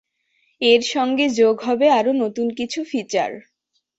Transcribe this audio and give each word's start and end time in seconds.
এর 0.61 0.81
সঙ্গে 0.93 1.25
যোগ 1.39 1.55
হবে 1.63 1.87
আরও 1.91 2.11
নতুন 2.23 2.47
কিছু 2.57 2.79
ফিচার। 2.83 3.31